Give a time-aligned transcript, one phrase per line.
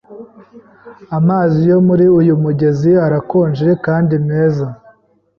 [1.17, 4.67] Amazi yo muri uyu mugezi arakonje kandi meza.